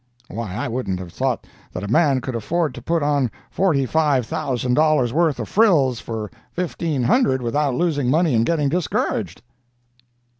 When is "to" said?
2.73-2.81